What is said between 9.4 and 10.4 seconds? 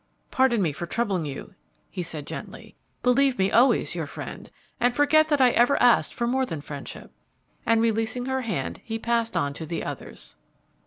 to the others.